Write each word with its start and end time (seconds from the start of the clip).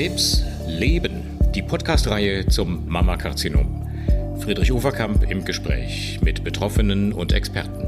Krebs 0.00 0.42
Leben, 0.66 1.38
die 1.54 1.60
Podcast-Reihe 1.60 2.46
zum 2.46 2.88
Mammakarzinom. 2.88 3.86
Friedrich 4.40 4.72
Uferkamp 4.72 5.30
im 5.30 5.44
Gespräch 5.44 6.18
mit 6.22 6.42
Betroffenen 6.42 7.12
und 7.12 7.34
Experten. 7.34 7.86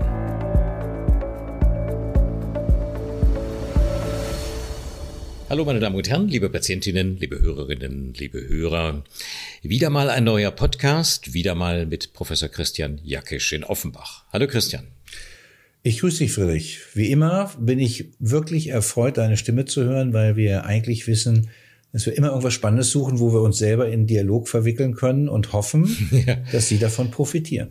Hallo 5.49 5.65
meine 5.65 5.81
Damen 5.81 5.97
und 5.97 6.11
Herren, 6.11 6.29
liebe 6.29 6.51
Patientinnen, 6.51 7.17
liebe 7.17 7.41
Hörerinnen, 7.41 8.13
liebe 8.13 8.47
Hörer. 8.47 9.05
Wieder 9.63 9.89
mal 9.89 10.11
ein 10.11 10.25
neuer 10.25 10.51
Podcast, 10.51 11.33
wieder 11.33 11.55
mal 11.55 11.87
mit 11.87 12.13
Professor 12.13 12.51
Christian 12.51 13.01
Jackisch 13.03 13.55
in 13.55 13.65
Offenbach. 13.65 14.27
Hallo 14.35 14.47
Christian. 14.49 14.87
Ich 15.83 16.01
grüße 16.01 16.19
dich, 16.19 16.33
Friedrich. 16.33 16.79
Wie 16.93 17.11
immer 17.11 17.51
bin 17.59 17.79
ich 17.79 18.05
wirklich 18.19 18.69
erfreut, 18.69 19.17
deine 19.17 19.39
Stimme 19.39 19.65
zu 19.65 19.83
hören, 19.85 20.13
weil 20.13 20.37
wir 20.37 20.67
eigentlich 20.67 21.07
wissen, 21.07 21.49
dass 21.93 22.07
wir 22.07 22.17
immer 22.17 22.29
irgendwas 22.29 22.55
Spannendes 22.55 22.91
suchen, 22.91 23.21
wo 23.21 23.33
wir 23.33 23.41
uns 23.41 23.59
selber 23.59 23.89
in 23.89 24.07
Dialog 24.07 24.49
verwickeln 24.49 24.95
können 24.95 25.29
und 25.29 25.53
hoffen, 25.53 25.87
ja. 26.27 26.37
dass 26.51 26.69
sie 26.69 26.79
davon 26.79 27.11
profitieren. 27.11 27.71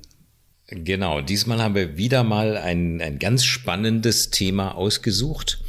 Genau, 0.67 1.20
diesmal 1.20 1.62
haben 1.62 1.75
wir 1.75 1.98
wieder 1.98 2.23
mal 2.23 2.55
ein, 2.55 3.02
ein 3.02 3.20
ganz 3.20 3.43
spannendes 3.43 4.29
Thema 4.29 4.76
ausgesucht. 4.76 5.62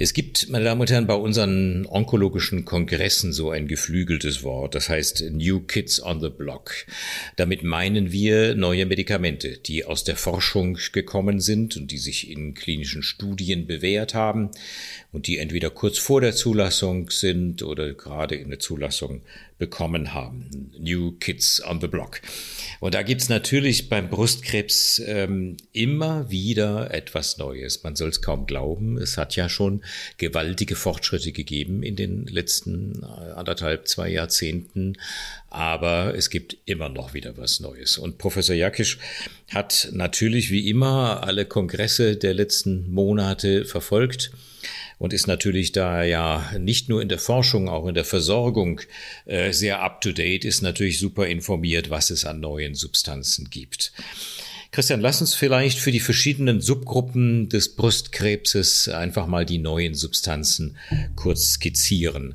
Es 0.00 0.12
gibt, 0.12 0.48
meine 0.48 0.64
Damen 0.64 0.80
und 0.80 0.92
Herren, 0.92 1.08
bei 1.08 1.14
unseren 1.14 1.84
onkologischen 1.84 2.64
Kongressen 2.64 3.32
so 3.32 3.50
ein 3.50 3.66
geflügeltes 3.66 4.44
Wort, 4.44 4.76
das 4.76 4.88
heißt 4.88 5.24
New 5.32 5.58
Kids 5.58 6.00
on 6.00 6.20
the 6.20 6.28
Block. 6.28 6.70
Damit 7.34 7.64
meinen 7.64 8.12
wir 8.12 8.54
neue 8.54 8.86
Medikamente, 8.86 9.58
die 9.58 9.84
aus 9.84 10.04
der 10.04 10.14
Forschung 10.14 10.78
gekommen 10.92 11.40
sind 11.40 11.76
und 11.76 11.90
die 11.90 11.98
sich 11.98 12.30
in 12.30 12.54
klinischen 12.54 13.02
Studien 13.02 13.66
bewährt 13.66 14.14
haben 14.14 14.52
und 15.10 15.26
die 15.26 15.38
entweder 15.38 15.70
kurz 15.70 15.98
vor 15.98 16.20
der 16.20 16.32
Zulassung 16.32 17.10
sind 17.10 17.64
oder 17.64 17.92
gerade 17.92 18.36
in 18.36 18.50
der 18.50 18.60
Zulassung 18.60 19.22
bekommen 19.58 20.14
haben. 20.14 20.70
New 20.78 21.12
Kids 21.12 21.62
on 21.64 21.80
the 21.80 21.88
Block. 21.88 22.20
Und 22.80 22.94
da 22.94 23.02
gibt's 23.02 23.28
natürlich 23.28 23.88
beim 23.88 24.08
Brustkrebs 24.08 25.02
ähm, 25.04 25.56
immer 25.72 26.30
wieder 26.30 26.94
etwas 26.94 27.38
Neues. 27.38 27.82
Man 27.82 27.96
soll 27.96 28.10
es 28.10 28.22
kaum 28.22 28.46
glauben. 28.46 28.98
Es 28.98 29.18
hat 29.18 29.34
ja 29.36 29.48
schon 29.48 29.82
gewaltige 30.16 30.76
Fortschritte 30.76 31.32
gegeben 31.32 31.82
in 31.82 31.96
den 31.96 32.26
letzten 32.26 33.02
äh, 33.02 33.32
anderthalb, 33.32 33.88
zwei 33.88 34.08
Jahrzehnten. 34.08 34.96
Aber 35.50 36.14
es 36.14 36.30
gibt 36.30 36.56
immer 36.64 36.88
noch 36.88 37.14
wieder 37.14 37.36
was 37.36 37.60
Neues. 37.60 37.98
Und 37.98 38.18
Professor 38.18 38.54
Jakisch 38.54 38.98
hat 39.50 39.88
natürlich 39.92 40.50
wie 40.50 40.68
immer 40.68 41.24
alle 41.24 41.46
Kongresse 41.46 42.16
der 42.16 42.34
letzten 42.34 42.92
Monate 42.92 43.64
verfolgt 43.64 44.30
und 44.98 45.12
ist 45.12 45.26
natürlich 45.26 45.72
da 45.72 46.02
ja 46.02 46.50
nicht 46.58 46.88
nur 46.88 47.00
in 47.00 47.08
der 47.08 47.18
Forschung, 47.18 47.68
auch 47.68 47.86
in 47.86 47.94
der 47.94 48.04
Versorgung 48.04 48.80
äh, 49.26 49.52
sehr 49.52 49.80
up-to-date, 49.80 50.44
ist 50.44 50.62
natürlich 50.62 50.98
super 50.98 51.26
informiert, 51.26 51.90
was 51.90 52.10
es 52.10 52.24
an 52.24 52.40
neuen 52.40 52.74
Substanzen 52.74 53.48
gibt. 53.50 53.92
Christian, 54.70 55.00
lass 55.00 55.20
uns 55.20 55.34
vielleicht 55.34 55.78
für 55.78 55.92
die 55.92 56.00
verschiedenen 56.00 56.60
Subgruppen 56.60 57.48
des 57.48 57.74
Brustkrebses 57.74 58.88
einfach 58.88 59.26
mal 59.26 59.46
die 59.46 59.58
neuen 59.58 59.94
Substanzen 59.94 60.76
kurz 61.16 61.52
skizzieren. 61.52 62.34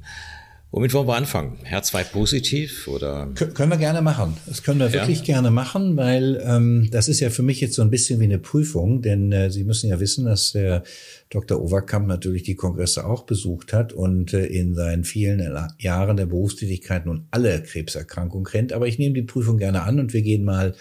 Womit 0.74 0.92
wollen 0.96 1.08
wir 1.08 1.16
anfangen? 1.16 1.60
HER2 1.70 2.04
positiv 2.06 2.88
oder? 2.88 3.30
Kön 3.36 3.54
können 3.54 3.70
wir 3.70 3.78
gerne 3.78 4.02
machen. 4.02 4.38
Das 4.48 4.64
können 4.64 4.80
wir 4.80 4.88
ja. 4.88 4.94
wirklich 4.94 5.24
gerne 5.24 5.52
machen, 5.52 5.98
weil 5.98 6.42
ähm, 6.44 6.88
das 6.90 7.10
ist 7.10 7.20
ja 7.20 7.30
für 7.30 7.44
mich 7.44 7.62
jetzt 7.62 7.76
so 7.76 7.84
ein 7.84 7.92
bisschen 7.92 8.20
wie 8.20 8.24
eine 8.24 8.40
Prüfung, 8.40 9.04
denn 9.04 9.32
äh, 9.32 9.52
Sie 9.52 9.66
müssen 9.66 9.92
ja 9.92 10.00
wissen, 10.00 10.26
dass 10.26 10.54
der 10.54 10.82
Dr. 11.30 11.62
Overkamp 11.62 12.08
natürlich 12.08 12.42
die 12.42 12.56
Kongresse 12.56 13.06
auch 13.06 13.22
besucht 13.22 13.72
hat 13.72 13.94
und 13.94 14.34
äh, 14.34 14.48
in 14.48 14.74
seinen 14.74 15.04
vielen 15.04 15.48
Jahren 15.78 16.18
der 16.18 16.26
Berufstätigkeit 16.26 17.06
nun 17.06 17.28
alle 17.30 17.62
Krebserkrankungen 17.62 18.46
kennt. 18.46 18.74
Aber 18.74 18.88
ich 18.88 18.98
nehme 18.98 19.14
die 19.14 19.22
Prüfung 19.22 19.60
gerne 19.60 19.84
an 19.84 20.00
und 20.00 20.12
wir 20.12 20.24
gehen 20.24 20.44
mal 20.44 20.74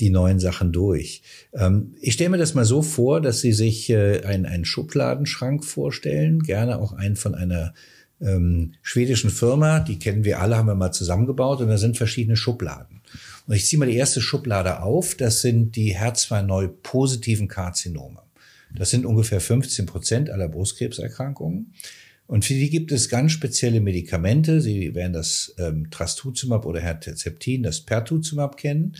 die 0.00 0.08
neuen 0.08 0.40
Sachen 0.40 0.72
durch. 0.72 1.20
Ähm, 1.52 1.94
ich 2.00 2.14
stelle 2.14 2.30
mir 2.30 2.38
das 2.38 2.54
mal 2.54 2.64
so 2.64 2.80
vor, 2.80 3.20
dass 3.20 3.42
Sie 3.42 3.52
sich 3.52 3.90
äh, 3.90 4.22
einen, 4.22 4.46
einen 4.46 4.64
Schubladenschrank 4.64 5.62
vorstellen, 5.62 6.40
gerne 6.40 6.78
auch 6.78 6.94
einen 6.94 7.16
von 7.16 7.34
einer 7.34 7.74
ähm, 8.20 8.72
schwedischen 8.82 9.30
Firma, 9.30 9.80
die 9.80 9.98
kennen 9.98 10.24
wir 10.24 10.40
alle, 10.40 10.56
haben 10.56 10.68
wir 10.68 10.74
mal 10.74 10.92
zusammengebaut 10.92 11.60
und 11.60 11.68
da 11.68 11.78
sind 11.78 11.96
verschiedene 11.96 12.36
Schubladen. 12.36 13.00
Und 13.46 13.54
ich 13.54 13.66
ziehe 13.66 13.78
mal 13.78 13.86
die 13.86 13.96
erste 13.96 14.20
Schublade 14.20 14.82
auf, 14.82 15.14
das 15.14 15.40
sind 15.40 15.76
die 15.76 15.96
HER2-neu 15.96 16.68
positiven 16.82 17.48
Karzinome. 17.48 18.22
Das 18.74 18.90
sind 18.90 19.06
ungefähr 19.06 19.40
15 19.40 19.86
Prozent 19.86 20.30
aller 20.30 20.48
Brustkrebserkrankungen. 20.48 21.72
Und 22.26 22.44
für 22.44 22.54
die 22.54 22.70
gibt 22.70 22.90
es 22.90 23.08
ganz 23.08 23.32
spezielle 23.32 23.80
Medikamente. 23.80 24.60
Sie 24.60 24.94
werden 24.94 25.12
das 25.12 25.54
ähm, 25.58 25.90
Trastuzumab 25.90 26.66
oder 26.66 26.80
Herceptin, 26.80 27.62
das 27.62 27.80
Pertuzumab 27.80 28.56
kennen. 28.56 28.96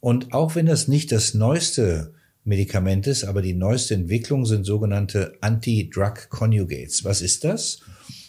Und 0.00 0.32
auch 0.32 0.54
wenn 0.54 0.66
das 0.66 0.88
nicht 0.88 1.12
das 1.12 1.34
neueste 1.34 2.14
Medikament 2.44 3.06
ist, 3.06 3.24
aber 3.24 3.42
die 3.42 3.54
neueste 3.54 3.94
Entwicklung 3.94 4.46
sind 4.46 4.64
sogenannte 4.64 5.36
Anti-Drug 5.40 6.30
Conjugates. 6.30 7.04
Was 7.04 7.20
ist 7.20 7.44
das? 7.44 7.80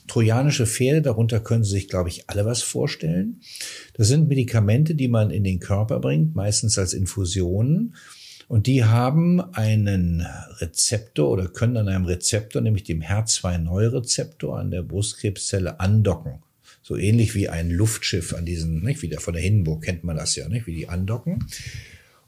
Trojanische 0.07 0.65
Pferde, 0.65 1.01
darunter 1.01 1.39
können 1.39 1.63
Sie 1.63 1.71
sich, 1.71 1.87
glaube 1.87 2.09
ich, 2.09 2.29
alle 2.29 2.45
was 2.45 2.63
vorstellen. 2.63 3.41
Das 3.93 4.07
sind 4.07 4.27
Medikamente, 4.27 4.95
die 4.95 5.07
man 5.07 5.31
in 5.31 5.43
den 5.43 5.59
Körper 5.59 5.99
bringt, 5.99 6.35
meistens 6.35 6.77
als 6.77 6.93
Infusionen. 6.93 7.95
Und 8.47 8.67
die 8.67 8.85
haben 8.85 9.41
einen 9.53 10.25
Rezeptor 10.59 11.29
oder 11.29 11.49
können 11.49 11.75
an 11.77 11.89
einem 11.89 12.05
Rezeptor, 12.05 12.61
nämlich 12.61 12.83
dem 12.83 13.01
HER2-Neurezeptor 13.01 14.57
an 14.57 14.71
der 14.71 14.83
Brustkrebszelle 14.83 15.79
andocken. 15.81 16.39
So 16.81 16.95
ähnlich 16.95 17.35
wie 17.35 17.49
ein 17.49 17.69
Luftschiff 17.69 18.33
an 18.33 18.45
diesen, 18.45 18.83
nicht, 18.83 19.01
wie 19.01 19.09
der 19.09 19.19
von 19.19 19.33
der 19.33 19.43
Hindenburg 19.43 19.83
kennt 19.83 20.05
man 20.05 20.15
das 20.15 20.37
ja, 20.37 20.47
nicht, 20.47 20.67
wie 20.67 20.75
die 20.75 20.87
andocken. 20.87 21.45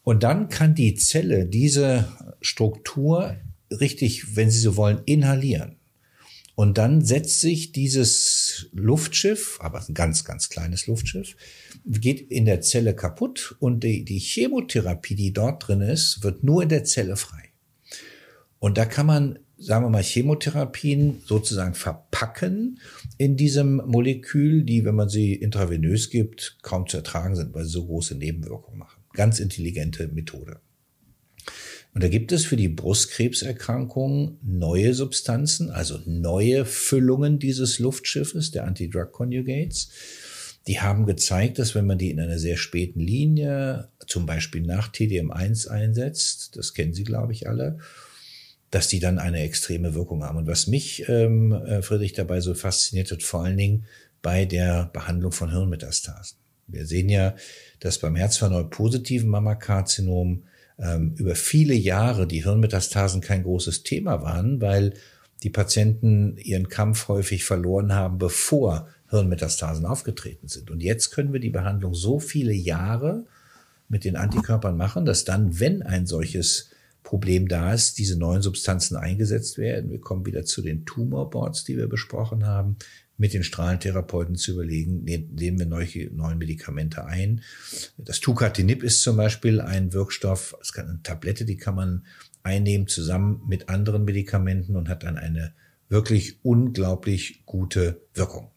Und 0.03 0.23
dann 0.23 0.50
kann 0.50 0.75
die 0.75 0.96
Zelle 0.96 1.46
diese 1.46 2.11
Struktur 2.41 3.38
richtig, 3.72 4.35
wenn 4.35 4.50
Sie 4.50 4.59
so 4.59 4.75
wollen, 4.75 5.00
inhalieren. 5.06 5.78
Und 6.59 6.78
dann 6.78 7.00
setzt 7.00 7.40
sich 7.40 7.72
dieses 7.72 8.68
Luftschiff, 8.74 9.59
aber 9.62 9.80
ein 9.80 9.94
ganz, 9.94 10.25
ganz 10.25 10.50
kleines 10.50 10.88
Luftschiff, 10.88 11.38
geht 11.86 12.20
in 12.30 12.44
der 12.44 12.59
Zelle 12.59 12.94
kaputt 12.94 13.56
und 13.59 13.86
die, 13.86 14.03
die 14.03 14.20
Chemotherapie, 14.20 15.16
die 15.16 15.31
dort 15.31 15.66
drin 15.66 15.80
ist, 15.80 16.22
wird 16.22 16.44
nur 16.44 16.62
in 16.62 16.68
der 16.68 16.84
Zelle 16.84 17.16
frei. 17.16 17.53
Und 18.59 18.78
da 18.78 18.84
kann 18.84 19.06
man, 19.06 19.40
sagen 19.58 19.86
wir 19.86 19.90
mal, 19.90 20.03
Chemotherapien 20.03 21.22
sozusagen 21.25 21.75
verpacken 21.75 22.81
in 23.18 23.38
diesem 23.38 23.78
Molekül, 23.86 24.66
die, 24.66 24.84
wenn 24.84 24.96
man 24.96 25.08
sie 25.08 25.36
intravenös 25.36 26.09
gibt, 26.09 26.58
kaum 26.62 26.90
zu 26.90 26.97
ertragen 26.97 27.38
sind, 27.38 27.53
weil 27.53 27.64
sie 27.64 27.72
so 27.72 27.86
große 27.86 28.16
Nebenwirkungen 28.16 28.80
machen. 28.80 29.02
Ganz 29.14 29.40
intelligente 29.40 30.09
Methode. 30.09 30.59
Und 31.94 32.03
da 32.03 32.07
gibt 32.07 32.31
es 32.31 32.45
für 32.45 32.55
die 32.55 32.69
Brustkrebserkrankung 32.69 34.38
neue 34.44 34.94
Substanzen, 34.94 35.72
also 35.72 36.00
neue 36.05 36.66
Füllungen 36.66 37.39
dieses 37.39 37.79
Luftschiffes, 37.79 38.51
der 38.51 38.66
Anti-Drug 38.66 39.11
Conjugates. 39.11 39.89
Die 40.67 40.79
haben 40.79 41.05
gezeigt, 41.05 41.57
dass 41.57 41.73
wenn 41.73 41.88
man 41.88 41.97
die 41.97 42.11
in 42.11 42.19
einer 42.19 42.38
sehr 42.38 42.57
späten 42.57 42.99
Linie, 42.99 43.89
zum 44.05 44.25
Beispiel 44.25 44.61
nach 44.61 44.91
TDM1 44.91 45.67
einsetzt, 45.67 46.55
das 46.57 46.73
kennen 46.73 46.94
Sie, 46.94 47.03
glaube 47.03 47.33
ich, 47.33 47.47
alle, 47.47 47.79
dass 48.69 48.88
die 48.88 48.99
dann 48.99 49.17
eine 49.17 49.41
extreme 49.41 49.95
Wirkung 49.95 50.23
haben. 50.23 50.38
Und 50.38 50.47
was 50.47 50.67
mich, 50.67 51.05
ähm, 51.07 51.53
äh, 51.53 51.81
Friedrich, 51.81 52.13
dabei 52.13 52.39
so 52.39 52.53
fasziniert 52.53 53.11
hat, 53.11 53.23
vor 53.23 53.44
allen 53.44 53.57
Dingen 53.57 53.85
bei 54.22 54.45
der 54.45 54.91
Behandlung 54.94 55.31
von 55.31 55.49
Hirnmetastasen. 55.49 56.38
Wir 56.67 56.85
sehen 56.85 57.09
ja, 57.09 57.35
dass 57.79 57.97
beim 57.97 58.16
Herzverneu 58.16 58.63
positiven 58.66 59.29
Mammakarzinom 59.29 60.44
ähm, 60.79 61.13
über 61.17 61.35
viele 61.35 61.73
Jahre 61.73 62.28
die 62.28 62.43
Hirnmetastasen 62.43 63.22
kein 63.22 63.43
großes 63.43 63.84
Thema 63.84 64.22
waren, 64.22 64.61
weil 64.61 64.93
die 65.43 65.49
Patienten 65.49 66.37
ihren 66.37 66.70
Kampf 66.70 67.08
häufig 67.08 67.46
verloren 67.46 67.93
haben, 67.93 68.17
bevor 68.17 68.87
Hirnmetastasen 69.09 69.85
aufgetreten 69.85 70.47
sind. 70.47 70.70
Und 70.70 70.81
jetzt 70.84 71.11
können 71.11 71.34
wir 71.34 71.40
die 71.40 71.49
Behandlung 71.49 71.93
so 71.93 72.20
viele 72.20 72.53
Jahre 72.53 73.26
mit 73.87 74.03
den 74.03 74.16
Antikörpern 74.16 74.78
machen, 74.78 75.05
dass 75.05 75.26
dann, 75.26 75.59
wenn 75.59 75.81
ein 75.81 76.05
solches 76.05 76.70
Problem 77.03 77.47
da 77.47 77.73
ist, 77.73 77.97
diese 77.97 78.20
neuen 78.20 78.41
Substanzen 78.41 78.96
eingesetzt 78.96 79.58
werden. 79.58 79.90
Wir 79.90 79.99
kommen 79.99 80.26
wieder 80.26 80.46
zu 80.46 80.61
den 80.61 80.85
Tumorboards, 80.85 81.64
die 81.64 81.78
wir 81.78 81.87
besprochen 81.87 82.46
haben, 82.46 82.76
mit 83.19 83.33
den 83.33 83.43
Strahlentherapeuten 83.43 84.35
zu 84.35 84.53
überlegen, 84.53 85.03
ne-, 85.03 85.27
nehmen 85.29 85.59
wir 85.59 85.66
neue, 85.66 86.09
neue 86.11 86.35
Medikamente 86.35 87.05
ein. 87.05 87.41
Das 87.97 88.19
Tucatinib 88.19 88.81
ist 88.81 89.03
zum 89.03 89.17
Beispiel 89.17 89.61
ein 89.61 89.93
Wirkstoff, 89.93 90.55
es 90.61 90.73
kann 90.73 90.89
eine 90.89 91.03
Tablette, 91.03 91.45
die 91.45 91.57
kann 91.57 91.75
man 91.75 92.05
einnehmen 92.41 92.87
zusammen 92.87 93.43
mit 93.47 93.69
anderen 93.69 94.05
Medikamenten 94.05 94.75
und 94.75 94.89
hat 94.89 95.03
dann 95.03 95.17
eine 95.17 95.53
wirklich 95.89 96.39
unglaublich 96.43 97.43
gute 97.45 98.01
Wirkung. 98.13 98.51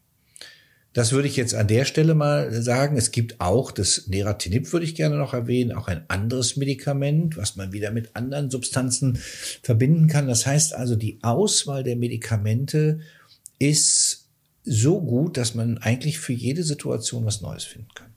Das 0.93 1.13
würde 1.13 1.27
ich 1.27 1.37
jetzt 1.37 1.55
an 1.55 1.69
der 1.69 1.87
Stelle 1.87 2.15
mal 2.15 2.63
sagen. 2.63 2.99
Es 2.99 3.11
gibt 3.11 3.41
auch 3.41 3.73
das 3.73 4.09
Neratinib, 4.09 4.73
würde 4.73 4.85
ich 4.85 4.95
gerne 4.95 5.17
noch 5.17 5.33
erwähnen, 5.33 5.73
auch 5.73 5.89
ein 5.89 6.05
anderes 6.09 6.57
Medikament, 6.57 7.37
was 7.39 7.57
man 7.57 7.73
wieder 7.73 7.91
mit 7.91 8.15
anderen 8.15 8.51
Substanzen 8.51 9.17
verbinden 9.63 10.07
kann. 10.07 10.29
Das 10.29 10.47
heißt 10.47 10.75
also, 10.75 10.95
die 10.95 11.19
Auswahl 11.23 11.83
der 11.83 11.97
Medikamente 11.97 13.01
ist 13.59 14.22
so 14.65 15.01
gut, 15.01 15.37
dass 15.37 15.55
man 15.55 15.79
eigentlich 15.79 16.19
für 16.19 16.33
jede 16.33 16.63
Situation 16.63 17.25
was 17.25 17.41
Neues 17.41 17.65
finden 17.65 17.89
kann. 17.95 18.13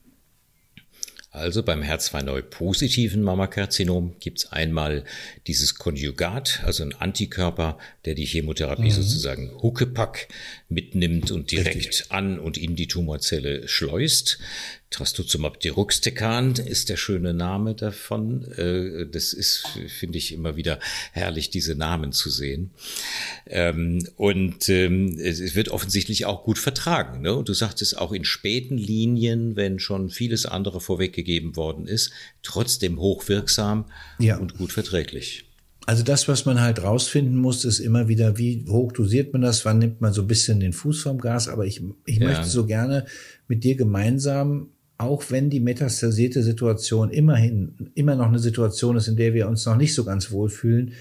Also 1.36 1.62
beim 1.62 1.82
Herz-2-Neu-positiven 1.82 3.22
Mammakarzinom 3.22 4.16
gibt's 4.20 4.50
einmal 4.52 5.04
dieses 5.46 5.74
Konjugat, 5.74 6.62
also 6.64 6.82
ein 6.82 6.94
Antikörper, 6.94 7.76
der 8.06 8.14
die 8.14 8.24
Chemotherapie 8.24 8.84
mhm. 8.84 8.90
sozusagen 8.90 9.52
Huckepack 9.60 10.28
mitnimmt 10.70 11.30
und 11.30 11.50
direkt 11.50 11.76
Richtig. 11.76 12.10
an 12.10 12.38
und 12.38 12.56
in 12.56 12.74
die 12.74 12.88
Tumorzelle 12.88 13.68
schleust. 13.68 14.38
Trastuzumab 14.90 15.58
deruxtecan 15.60 16.54
ist 16.54 16.88
der 16.88 16.96
schöne 16.96 17.34
Name 17.34 17.74
davon. 17.74 18.44
Äh, 18.52 19.06
das 19.10 19.32
ist, 19.32 19.66
finde 19.88 20.18
ich, 20.18 20.32
immer 20.32 20.56
wieder 20.56 20.78
herrlich, 21.12 21.50
diese 21.50 21.74
Namen 21.74 22.12
zu 22.12 22.30
sehen. 22.30 22.70
Ähm, 23.46 24.06
und 24.16 24.68
ähm, 24.68 25.18
es 25.18 25.54
wird 25.56 25.70
offensichtlich 25.70 26.24
auch 26.24 26.44
gut 26.44 26.58
vertragen. 26.58 27.20
Ne? 27.20 27.34
Und 27.34 27.48
du 27.48 27.54
sagtest 27.54 27.98
auch 27.98 28.12
in 28.12 28.24
späten 28.24 28.78
Linien, 28.78 29.56
wenn 29.56 29.80
schon 29.80 30.08
vieles 30.08 30.46
andere 30.46 30.80
vorweggegeben 30.80 31.56
worden 31.56 31.88
ist, 31.88 32.12
trotzdem 32.42 33.00
hochwirksam 33.00 33.86
ja. 34.18 34.36
und 34.36 34.56
gut 34.56 34.72
verträglich. 34.72 35.46
Also 35.86 36.02
das, 36.02 36.26
was 36.26 36.44
man 36.46 36.60
halt 36.60 36.82
rausfinden 36.82 37.36
muss, 37.36 37.64
ist 37.64 37.78
immer 37.78 38.08
wieder, 38.08 38.38
wie 38.38 38.64
hoch 38.68 38.90
dosiert 38.90 39.32
man 39.32 39.42
das, 39.42 39.64
wann 39.64 39.78
nimmt 39.78 40.00
man 40.00 40.12
so 40.12 40.22
ein 40.22 40.26
bisschen 40.26 40.58
den 40.58 40.72
Fuß 40.72 41.02
vom 41.02 41.18
Gas. 41.18 41.46
Aber 41.48 41.64
ich, 41.64 41.80
ich 42.06 42.18
ja. 42.18 42.26
möchte 42.26 42.46
so 42.46 42.66
gerne 42.66 43.06
mit 43.46 43.62
dir 43.62 43.76
gemeinsam 43.76 44.70
auch 44.98 45.30
wenn 45.30 45.50
die 45.50 45.60
metastasierte 45.60 46.42
Situation 46.42 47.10
immerhin 47.10 47.90
immer 47.94 48.16
noch 48.16 48.28
eine 48.28 48.38
Situation 48.38 48.96
ist, 48.96 49.08
in 49.08 49.16
der 49.16 49.34
wir 49.34 49.48
uns 49.48 49.66
noch 49.66 49.76
nicht 49.76 49.94
so 49.94 50.04
ganz 50.04 50.30
wohlfühlen, 50.30 50.92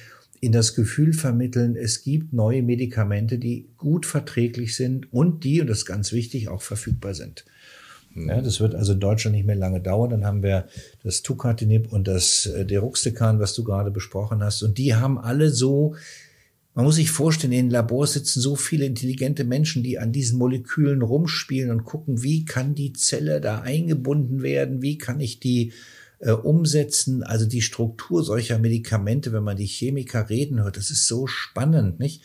in 0.41 0.51
das 0.51 0.75
Gefühl 0.75 1.13
vermitteln, 1.13 1.75
es 1.75 2.03
gibt 2.03 2.33
neue 2.33 2.61
Medikamente, 2.61 3.39
die 3.39 3.67
gut 3.77 4.05
verträglich 4.05 4.75
sind 4.75 5.11
und 5.13 5.43
die, 5.43 5.61
und 5.61 5.67
das 5.67 5.79
ist 5.79 5.85
ganz 5.85 6.11
wichtig, 6.11 6.49
auch 6.49 6.61
verfügbar 6.61 7.13
sind. 7.13 7.45
Mhm. 8.13 8.29
Ja, 8.29 8.41
das 8.41 8.59
wird 8.59 8.75
also 8.75 8.93
in 8.93 8.99
Deutschland 8.99 9.35
nicht 9.35 9.45
mehr 9.45 9.55
lange 9.55 9.81
dauern. 9.81 10.09
Dann 10.09 10.25
haben 10.25 10.43
wir 10.43 10.67
das 11.03 11.21
Tucatinib 11.21 11.91
und 11.91 12.07
das 12.07 12.45
äh, 12.47 12.65
Deruxtecan, 12.65 13.39
was 13.39 13.53
du 13.53 13.63
gerade 13.63 13.91
besprochen 13.91 14.43
hast. 14.43 14.63
Und 14.63 14.77
die 14.77 14.95
haben 14.95 15.17
alle 15.17 15.49
so 15.49 15.95
man 16.75 16.83
muss 16.83 16.95
sich 16.95 17.09
vorstellen, 17.09 17.53
in 17.53 17.67
den 17.67 17.71
Labors 17.71 18.13
sitzen 18.13 18.41
so 18.41 18.57
viele 18.57 18.85
intelligente 18.85 19.45
Menschen, 19.45 19.81
die 19.81 19.97
an 19.97 20.11
diesen 20.11 20.37
Molekülen 20.37 21.01
rumspielen 21.01 21.71
und 21.71 21.85
gucken, 21.85 22.21
wie 22.21 22.43
kann 22.43 22.75
die 22.75 22.91
Zelle 22.91 23.39
da 23.39 23.61
eingebunden 23.61 24.43
werden, 24.43 24.81
wie 24.81 24.97
kann 24.97 25.21
ich 25.21 25.39
die 25.39 25.71
äh, 26.19 26.31
umsetzen, 26.31 27.23
also 27.23 27.45
die 27.45 27.61
Struktur 27.61 28.25
solcher 28.25 28.59
Medikamente, 28.59 29.31
wenn 29.31 29.43
man 29.43 29.55
die 29.55 29.65
Chemiker 29.65 30.29
reden 30.29 30.61
hört, 30.63 30.75
das 30.75 30.91
ist 30.91 31.07
so 31.07 31.27
spannend, 31.27 31.99
nicht? 31.99 32.21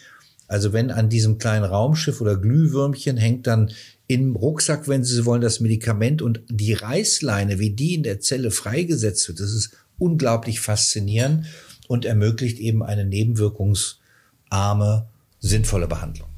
Also 0.49 0.73
wenn 0.73 0.91
an 0.91 1.09
diesem 1.09 1.39
kleinen 1.39 1.65
Raumschiff 1.65 2.21
oder 2.21 2.37
Glühwürmchen 2.37 3.17
hängt 3.17 3.47
dann 3.47 3.71
im 4.09 4.35
Rucksack, 4.35 4.89
wenn 4.89 5.05
Sie 5.05 5.25
wollen, 5.25 5.43
das 5.43 5.61
Medikament 5.61 6.23
und 6.23 6.43
die 6.51 6.73
Reißleine, 6.73 7.61
wie 7.61 7.71
die 7.71 7.95
in 7.95 8.03
der 8.03 8.19
Zelle 8.19 8.51
freigesetzt 8.51 9.29
wird, 9.29 9.39
das 9.39 9.55
ist 9.55 9.77
unglaublich 9.97 10.59
faszinierend 10.59 11.47
und 11.87 12.05
ermöglicht 12.05 12.59
eben 12.59 12.83
eine 12.83 13.05
Nebenwirkungs 13.05 14.00
arme, 14.51 15.09
sinnvolle 15.41 15.89
Behandlung. 15.89 16.31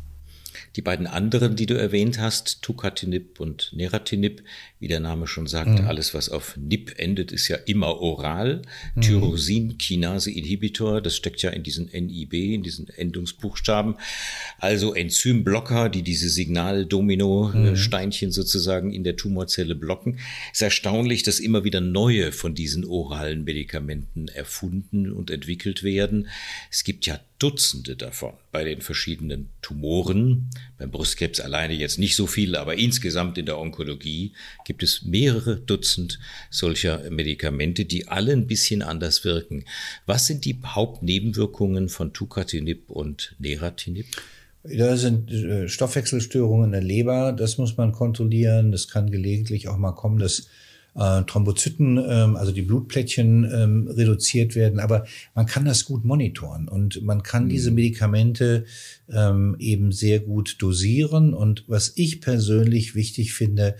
Die 0.76 0.82
beiden 0.82 1.06
anderen, 1.06 1.54
die 1.54 1.66
du 1.66 1.74
erwähnt 1.74 2.18
hast, 2.18 2.62
Tucatinib 2.62 3.40
und 3.40 3.72
Neratinib, 3.74 4.42
wie 4.78 4.88
der 4.88 5.00
Name 5.00 5.26
schon 5.26 5.46
sagt, 5.46 5.80
mhm. 5.80 5.86
alles 5.86 6.14
was 6.14 6.30
auf 6.30 6.56
Nib 6.56 6.98
endet, 6.98 7.30
ist 7.30 7.48
ja 7.48 7.56
immer 7.56 8.00
oral. 8.00 8.62
Mhm. 8.94 9.00
Tyrosin-Kinase-Inhibitor, 9.02 11.02
das 11.02 11.14
steckt 11.14 11.42
ja 11.42 11.50
in 11.50 11.62
diesen 11.62 11.90
NIB, 11.92 12.54
in 12.54 12.62
diesen 12.62 12.88
Endungsbuchstaben. 12.88 13.96
Also 14.58 14.94
Enzymblocker, 14.94 15.90
die 15.90 16.02
diese 16.02 16.30
Signaldomino-Steinchen 16.30 18.30
mhm. 18.30 18.32
sozusagen 18.32 18.92
in 18.92 19.04
der 19.04 19.16
Tumorzelle 19.16 19.74
blocken. 19.74 20.20
Es 20.52 20.58
ist 20.58 20.62
erstaunlich, 20.62 21.22
dass 21.22 21.38
immer 21.38 21.64
wieder 21.64 21.82
neue 21.82 22.32
von 22.32 22.54
diesen 22.54 22.86
oralen 22.86 23.44
Medikamenten 23.44 24.28
erfunden 24.28 25.12
und 25.12 25.30
entwickelt 25.30 25.82
werden. 25.82 26.28
Es 26.70 26.82
gibt 26.82 27.04
ja 27.04 27.20
Dutzende 27.42 27.96
davon 27.96 28.34
bei 28.52 28.62
den 28.62 28.82
verschiedenen 28.82 29.48
Tumoren. 29.62 30.48
Beim 30.78 30.92
Brustkrebs 30.92 31.40
alleine 31.40 31.74
jetzt 31.74 31.98
nicht 31.98 32.14
so 32.14 32.28
viele, 32.28 32.60
aber 32.60 32.76
insgesamt 32.78 33.36
in 33.36 33.46
der 33.46 33.58
Onkologie 33.58 34.32
gibt 34.64 34.84
es 34.84 35.02
mehrere 35.02 35.56
Dutzend 35.56 36.20
solcher 36.50 37.10
Medikamente, 37.10 37.84
die 37.84 38.06
alle 38.06 38.32
ein 38.32 38.46
bisschen 38.46 38.80
anders 38.80 39.24
wirken. 39.24 39.64
Was 40.06 40.28
sind 40.28 40.44
die 40.44 40.56
Hauptnebenwirkungen 40.64 41.88
von 41.88 42.12
Tucatinib 42.12 42.88
und 42.90 43.34
Neratinib? 43.40 44.06
Da 44.62 44.96
sind 44.96 45.32
äh, 45.32 45.66
Stoffwechselstörungen 45.66 46.66
in 46.66 46.72
der 46.72 46.82
Leber, 46.82 47.32
das 47.32 47.58
muss 47.58 47.76
man 47.76 47.90
kontrollieren. 47.90 48.70
Das 48.70 48.86
kann 48.86 49.10
gelegentlich 49.10 49.66
auch 49.66 49.78
mal 49.78 49.92
kommen, 49.92 50.20
dass 50.20 50.46
äh, 50.94 51.22
Thrombozyten, 51.22 51.98
ähm, 51.98 52.36
also 52.36 52.52
die 52.52 52.62
Blutplättchen 52.62 53.50
ähm, 53.52 53.88
reduziert 53.88 54.54
werden. 54.54 54.80
Aber 54.80 55.04
man 55.34 55.46
kann 55.46 55.64
das 55.64 55.84
gut 55.84 56.04
monitoren 56.04 56.68
und 56.68 57.02
man 57.02 57.22
kann 57.22 57.44
mhm. 57.44 57.48
diese 57.48 57.70
Medikamente 57.70 58.64
ähm, 59.08 59.56
eben 59.58 59.92
sehr 59.92 60.20
gut 60.20 60.56
dosieren. 60.58 61.34
Und 61.34 61.64
was 61.66 61.92
ich 61.96 62.20
persönlich 62.20 62.94
wichtig 62.94 63.32
finde, 63.32 63.76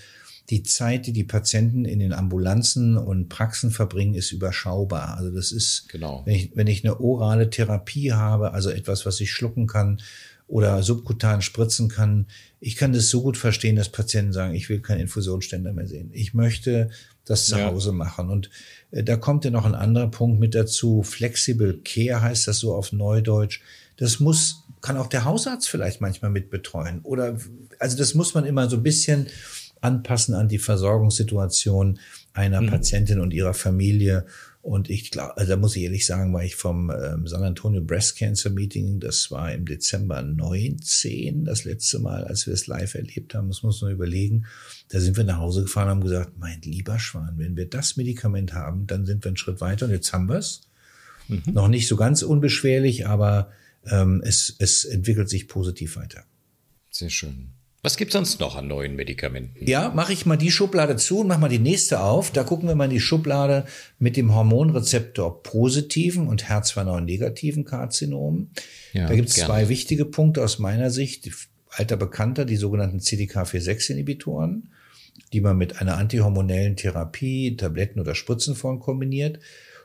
die 0.51 0.63
Zeit, 0.63 1.07
die 1.07 1.13
die 1.13 1.25
Patienten 1.25 1.85
in 1.85 2.01
den 2.01 2.13
Ambulanzen 2.13 2.97
und 2.97 3.29
Praxen 3.29 3.71
verbringen, 3.71 4.15
ist 4.15 4.33
überschaubar. 4.33 5.17
Also 5.17 5.31
das 5.31 5.53
ist, 5.53 5.89
genau. 5.89 6.23
wenn, 6.27 6.35
ich, 6.35 6.51
wenn 6.55 6.67
ich 6.67 6.85
eine 6.85 7.01
orale 7.01 7.49
Therapie 7.49 8.13
habe, 8.13 8.53
also 8.53 8.71
etwas, 8.71 9.07
was 9.07 9.21
ich 9.21 9.31
schlucken 9.31 9.67
kann, 9.67 10.01
oder 10.47 10.83
subkutan 10.83 11.43
spritzen 11.43 11.89
kann. 11.89 12.27
Ich 12.61 12.77
kann 12.77 12.93
das 12.93 13.09
so 13.09 13.23
gut 13.23 13.37
verstehen, 13.37 13.77
dass 13.77 13.89
Patienten 13.89 14.33
sagen, 14.33 14.55
ich 14.55 14.69
will 14.69 14.81
keinen 14.81 15.01
Infusionsständer 15.01 15.73
mehr 15.73 15.87
sehen. 15.87 16.11
Ich 16.13 16.35
möchte 16.35 16.91
das 17.25 17.47
zu 17.47 17.59
ja. 17.59 17.67
Hause 17.67 17.93
machen. 17.93 18.31
Und 18.31 18.51
äh, 18.91 19.03
da 19.03 19.17
kommt 19.17 19.45
ja 19.45 19.51
noch 19.51 19.65
ein 19.65 19.75
anderer 19.75 20.09
Punkt 20.09 20.41
mit 20.41 20.55
dazu. 20.55 21.03
Flexible 21.03 21.81
Care 21.85 22.21
heißt 22.21 22.49
das 22.49 22.59
so 22.59 22.75
auf 22.75 22.93
Neudeutsch. 22.93 23.61
Das 23.97 24.21
muss, 24.21 24.65
kann 24.81 24.97
auch 24.97 25.07
der 25.07 25.25
Hausarzt 25.25 25.69
vielleicht 25.69 26.01
manchmal 26.01 26.31
mit 26.31 26.51
betreuen. 26.51 27.01
Oder, 27.03 27.39
also 27.79 27.97
das 27.97 28.15
muss 28.15 28.35
man 28.35 28.45
immer 28.45 28.69
so 28.69 28.77
ein 28.77 28.83
bisschen 28.83 29.29
anpassen 29.81 30.35
an 30.35 30.49
die 30.49 30.59
Versorgungssituation 30.59 31.99
einer 32.35 32.61
mhm. 32.61 32.69
Patientin 32.69 33.21
und 33.21 33.33
ihrer 33.33 33.55
Familie. 33.55 34.27
Und 34.63 34.91
ich 34.91 35.11
glaube, 35.11 35.37
also 35.37 35.51
da 35.51 35.57
muss 35.57 35.75
ich 35.75 35.83
ehrlich 35.83 36.07
sagen, 36.07 36.33
war 36.33 36.45
ich 36.45 36.55
vom 36.55 36.91
ähm, 36.91 37.27
San 37.27 37.43
Antonio 37.43 37.83
Breast 37.83 38.17
Cancer 38.17 38.51
Meeting, 38.51 39.01
das 39.01 39.31
war 39.33 39.53
im 39.53 39.67
Dezember 39.67 40.23
19, 40.23 41.45
das 41.45 41.65
letzte 41.65 41.99
Mal, 41.99 42.25
als 42.25 42.47
wir 42.47 42.55
es 42.55 42.69
live 42.69 42.95
erlebt 42.95 43.35
haben, 43.35 43.49
das 43.49 43.65
muss 43.65 43.83
man 43.83 43.91
überlegen. 43.91 44.47
Da 44.91 45.01
sind 45.01 45.17
wir 45.17 45.25
nach 45.25 45.39
Hause 45.39 45.63
gefahren 45.63 45.87
und 45.87 45.91
haben 45.91 46.03
gesagt, 46.03 46.39
mein 46.39 46.61
lieber 46.63 47.01
Schwan, 47.01 47.39
wenn 47.39 47.57
wir 47.57 47.69
das 47.69 47.97
Medikament 47.97 48.55
haben, 48.55 48.87
dann 48.87 49.05
sind 49.05 49.25
wir 49.25 49.31
einen 49.31 49.37
Schritt 49.37 49.61
weiter 49.61 49.87
und 49.87 49.93
jetzt 49.93 50.13
haben 50.13 50.29
wir 50.29 50.37
es. 50.37 50.63
Mhm. 51.27 51.43
Noch 51.53 51.69
nicht 51.69 51.89
so 51.89 51.97
ganz 51.97 52.23
unbeschwerlich, 52.23 53.07
aber 53.09 53.51
ähm, 53.87 54.23
es, 54.25 54.55
es 54.59 54.85
entwickelt 54.85 55.29
sich 55.29 55.49
positiv 55.49 55.97
weiter. 55.97 56.23
Sehr 56.91 57.11
schön. 57.11 57.51
Was 57.85 57.97
gibt 57.97 58.13
sonst 58.13 58.39
noch 58.39 58.55
an 58.55 58.69
neuen 58.69 58.95
Medikamenten? 58.95 59.67
Ja, 59.67 59.91
mache 59.91 60.13
ich 60.13 60.25
mal 60.25 60.37
die 60.37 60.53
Schublade 60.53 60.95
zu 60.95 61.19
und 61.19 61.27
mach 61.27 61.41
mal 61.41 61.49
die 61.49 61.59
nächste 61.59 62.01
auf. 62.01 62.31
Da 62.31 62.45
gucken 62.45 62.69
wir 62.69 62.77
mal 62.77 62.85
in 62.85 62.93
die 62.93 63.01
Schublade 63.01 63.67
mit 63.99 64.17
dem 64.17 64.33
Hormonrezeptor 64.33 65.43
positiven 65.43 66.29
und 66.29 66.45
HER2 66.45 67.01
negativen 67.01 67.65
Karzinomen. 67.65 68.53
Ja, 68.93 69.09
da 69.09 69.17
gibt 69.17 69.31
es 69.31 69.35
zwei 69.35 69.69
wichtige 69.69 70.05
Punkte 70.05 70.45
aus 70.45 70.61
meiner 70.61 70.91
Sicht. 70.91 71.29
Alter 71.71 71.97
Bekannter, 71.97 72.45
die 72.45 72.57
sogenannten 72.57 72.99
CDK4-6-Inhibitoren, 72.99 74.69
die 75.33 75.41
man 75.41 75.59
mit 75.59 75.81
einer 75.81 75.97
antihormonellen 75.97 76.77
Therapie, 76.77 77.57
Tabletten 77.57 77.99
oder 77.99 78.15
Spritzenform 78.15 78.79
kombiniert. 78.79 79.41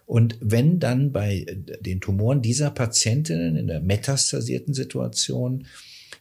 Und 0.06 0.38
wenn 0.40 0.80
dann 0.80 1.12
bei 1.12 1.48
den 1.80 2.00
Tumoren 2.00 2.44
dieser 2.44 2.70
Patientinnen 2.70 3.56
in 3.56 3.66
der 3.66 3.80
metastasierten 3.80 4.76
Situation 4.76 5.66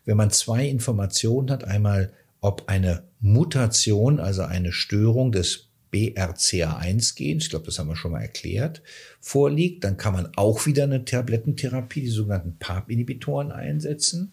wenn 0.06 0.16
man 0.16 0.30
zwei 0.30 0.66
Informationen 0.66 1.50
hat, 1.50 1.64
einmal 1.64 2.10
ob 2.40 2.68
eine 2.68 3.02
Mutation, 3.20 4.18
also 4.20 4.42
eine 4.42 4.72
Störung 4.72 5.32
des 5.32 5.68
BRCA1-Gens, 5.92 7.44
ich 7.44 7.50
glaube, 7.50 7.66
das 7.66 7.78
haben 7.78 7.88
wir 7.88 7.96
schon 7.96 8.12
mal 8.12 8.22
erklärt, 8.22 8.82
vorliegt, 9.20 9.84
dann 9.84 9.96
kann 9.96 10.14
man 10.14 10.28
auch 10.36 10.66
wieder 10.66 10.84
eine 10.84 11.04
Tablettentherapie, 11.04 12.02
die 12.02 12.08
sogenannten 12.08 12.56
PARP-Inhibitoren 12.58 13.50
einsetzen. 13.52 14.32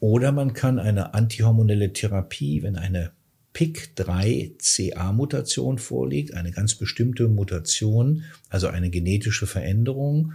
Oder 0.00 0.32
man 0.32 0.54
kann 0.54 0.78
eine 0.78 1.14
antihormonelle 1.14 1.92
Therapie, 1.92 2.62
wenn 2.62 2.76
eine 2.76 3.10
PIK3CA-Mutation 3.54 5.78
vorliegt, 5.78 6.34
eine 6.34 6.52
ganz 6.52 6.74
bestimmte 6.74 7.28
Mutation, 7.28 8.24
also 8.48 8.68
eine 8.68 8.90
genetische 8.90 9.46
Veränderung, 9.46 10.34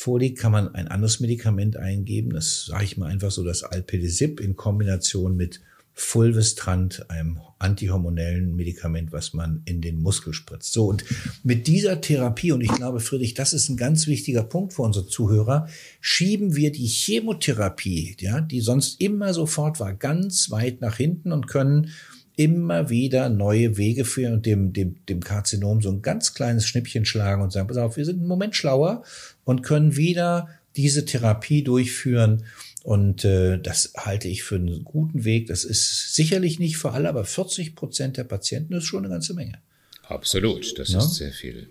vorliegt, 0.00 0.38
kann 0.38 0.52
man 0.52 0.74
ein 0.74 0.88
anderes 0.88 1.20
Medikament 1.20 1.76
eingeben. 1.76 2.30
Das 2.30 2.66
sage 2.66 2.84
ich 2.84 2.96
mal 2.96 3.06
einfach 3.06 3.30
so, 3.30 3.44
das 3.44 3.62
Alpelisib 3.62 4.40
in 4.40 4.56
Kombination 4.56 5.36
mit 5.36 5.60
Fulvestrant, 6.00 7.10
einem 7.10 7.40
antihormonellen 7.58 8.54
Medikament, 8.54 9.10
was 9.10 9.34
man 9.34 9.62
in 9.64 9.80
den 9.80 10.00
Muskel 10.00 10.32
spritzt. 10.32 10.72
So, 10.72 10.86
und 10.86 11.04
mit 11.42 11.66
dieser 11.66 12.00
Therapie, 12.00 12.52
und 12.52 12.60
ich 12.60 12.70
glaube, 12.70 13.00
Friedrich, 13.00 13.34
das 13.34 13.52
ist 13.52 13.68
ein 13.68 13.76
ganz 13.76 14.06
wichtiger 14.06 14.44
Punkt 14.44 14.74
für 14.74 14.82
unsere 14.82 15.08
Zuhörer, 15.08 15.66
schieben 16.00 16.54
wir 16.54 16.70
die 16.70 16.86
Chemotherapie, 16.86 18.16
ja, 18.20 18.40
die 18.40 18.60
sonst 18.60 19.00
immer 19.00 19.34
sofort 19.34 19.80
war, 19.80 19.92
ganz 19.92 20.52
weit 20.52 20.80
nach 20.80 20.96
hinten 20.96 21.32
und 21.32 21.48
können 21.48 21.90
immer 22.38 22.88
wieder 22.88 23.28
neue 23.28 23.76
Wege 23.76 24.04
führen 24.04 24.32
und 24.32 24.46
dem, 24.46 24.72
dem, 24.72 25.04
dem 25.06 25.20
Karzinom 25.20 25.82
so 25.82 25.90
ein 25.90 26.02
ganz 26.02 26.34
kleines 26.34 26.66
Schnippchen 26.66 27.04
schlagen 27.04 27.42
und 27.42 27.52
sagen, 27.52 27.66
pass 27.66 27.76
auf, 27.76 27.96
wir 27.96 28.04
sind 28.04 28.20
einen 28.20 28.28
Moment 28.28 28.54
schlauer 28.54 29.02
und 29.44 29.62
können 29.62 29.96
wieder 29.96 30.48
diese 30.76 31.04
Therapie 31.04 31.64
durchführen. 31.64 32.44
Und 32.84 33.24
äh, 33.24 33.58
das 33.58 33.92
halte 33.96 34.28
ich 34.28 34.44
für 34.44 34.54
einen 34.54 34.84
guten 34.84 35.24
Weg. 35.24 35.48
Das 35.48 35.64
ist 35.64 36.14
sicherlich 36.14 36.60
nicht 36.60 36.76
für 36.76 36.92
alle, 36.92 37.08
aber 37.08 37.24
40 37.24 37.74
Prozent 37.74 38.16
der 38.16 38.24
Patienten 38.24 38.74
ist 38.74 38.84
schon 38.84 39.04
eine 39.04 39.12
ganze 39.12 39.34
Menge. 39.34 39.58
Absolut, 40.04 40.78
das 40.78 40.90
ja? 40.90 41.00
ist 41.00 41.16
sehr 41.16 41.32
viel. 41.32 41.68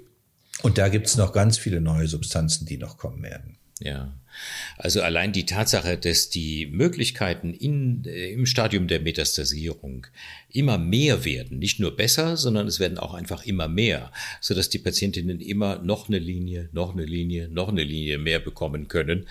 Und 0.63 0.77
da 0.77 0.89
gibt 0.89 1.07
es 1.07 1.15
noch 1.15 1.31
ganz 1.31 1.57
viele 1.57 1.79
neue 1.79 2.07
Substanzen, 2.07 2.65
die 2.65 2.77
noch 2.77 2.97
kommen 2.97 3.23
werden. 3.23 3.57
Ja. 3.79 4.17
Also 4.77 5.01
allein 5.01 5.31
die 5.31 5.45
Tatsache, 5.45 5.97
dass 5.97 6.29
die 6.29 6.67
Möglichkeiten 6.67 7.53
in, 7.53 8.05
äh, 8.05 8.31
im 8.31 8.45
Stadium 8.45 8.87
der 8.87 8.99
Metastasierung 8.99 10.07
immer 10.49 10.77
mehr 10.77 11.25
werden, 11.25 11.59
nicht 11.59 11.79
nur 11.79 11.95
besser, 11.95 12.37
sondern 12.37 12.67
es 12.67 12.79
werden 12.79 12.97
auch 12.97 13.13
einfach 13.13 13.45
immer 13.45 13.67
mehr, 13.67 14.11
so 14.39 14.53
dass 14.53 14.69
die 14.69 14.79
Patientinnen 14.79 15.41
immer 15.41 15.79
noch 15.79 16.07
eine 16.07 16.19
Linie, 16.19 16.69
noch 16.71 16.93
eine 16.93 17.05
Linie, 17.05 17.49
noch 17.49 17.69
eine 17.69 17.83
Linie 17.83 18.17
mehr 18.17 18.39
bekommen 18.39 18.87
können. 18.87 19.27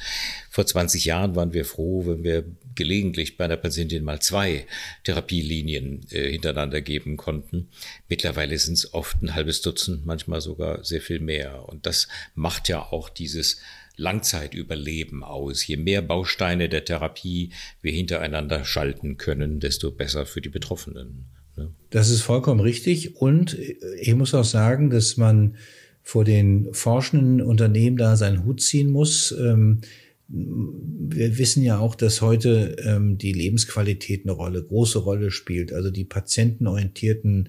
Vor 0.51 0.67
20 0.67 1.05
Jahren 1.05 1.37
waren 1.37 1.53
wir 1.53 1.65
froh, 1.65 2.07
wenn 2.07 2.25
wir 2.25 2.45
gelegentlich 2.75 3.37
bei 3.37 3.47
einer 3.47 3.57
Patientin 3.57 4.05
mal 4.05 4.21
zwei 4.21 4.67
Therapielinien 5.05 6.07
äh, 6.11 6.31
hintereinander 6.33 6.81
geben 6.81 7.17
konnten. 7.17 7.69
Mittlerweile 8.09 8.59
sind 8.59 8.75
es 8.75 8.93
oft 8.93 9.23
ein 9.23 9.35
halbes 9.35 9.63
Dutzend, 9.63 10.05
manchmal 10.05 10.41
sogar 10.41 10.85
sehr 10.85 11.01
viel 11.01 11.21
mehr. 11.21 11.69
Und 11.69 11.87
das 11.87 12.09
macht 12.35 12.69
ja 12.69 12.81
auch 12.81 13.09
dieses 13.09 13.59
Langzeitüberleben 13.97 15.23
aus. 15.23 15.67
Je 15.67 15.77
mehr 15.77 16.03
Bausteine 16.03 16.69
der 16.69 16.85
Therapie 16.85 17.51
wir 17.83 17.93
hintereinander 17.93 18.65
schalten 18.65 19.17
können, 19.17 19.61
desto 19.61 19.91
besser 19.91 20.27
für 20.27 20.41
die 20.41 20.49
Betroffenen. 20.49 21.27
Ne? 21.57 21.73
Das 21.91 22.11
ist 22.11 22.21
vollkommen 22.21 22.61
richtig. 22.61 23.17
Und 23.17 23.59
ich 24.01 24.15
muss 24.15 24.35
auch 24.35 24.45
sagen, 24.45 24.91
dass 24.91 25.17
man 25.17 25.57
vor 26.03 26.25
den 26.25 26.73
forschenden 26.73 27.41
Unternehmen 27.41 27.97
da 27.97 28.17
seinen 28.17 28.45
Hut 28.45 28.61
ziehen 28.61 28.91
muss. 28.91 29.33
Ähm, 29.33 29.81
wir 30.29 31.39
wissen 31.39 31.63
ja 31.63 31.79
auch, 31.79 31.95
dass 31.95 32.21
heute 32.21 32.77
ähm, 32.85 33.17
die 33.17 33.33
Lebensqualität 33.33 34.25
eine 34.25 34.33
Rolle, 34.33 34.63
große 34.63 34.99
Rolle 34.99 35.31
spielt. 35.31 35.73
Also 35.73 35.91
die 35.91 36.05
patientenorientierten 36.05 37.49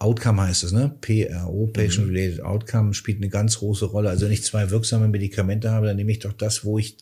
Outcome 0.00 0.42
heißt 0.42 0.64
es, 0.64 0.72
ne? 0.72 0.96
PRO, 1.00 1.66
Patient 1.66 2.08
mhm. 2.08 2.14
Related 2.14 2.42
Outcome, 2.42 2.94
spielt 2.94 3.18
eine 3.18 3.28
ganz 3.28 3.58
große 3.58 3.84
Rolle. 3.84 4.08
Also 4.08 4.24
wenn 4.24 4.32
ich 4.32 4.42
zwei 4.42 4.70
wirksame 4.70 5.08
Medikamente 5.08 5.70
habe, 5.70 5.86
dann 5.86 5.96
nehme 5.96 6.10
ich 6.10 6.20
doch 6.20 6.32
das, 6.32 6.64
wo 6.64 6.78
ich 6.78 6.96